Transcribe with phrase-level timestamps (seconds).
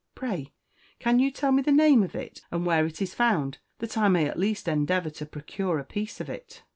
[0.15, 0.51] Pray,
[0.97, 4.07] can you tell me the name of it, and where it is found, that I
[4.07, 6.63] may at least endeavour to procure a piece of it."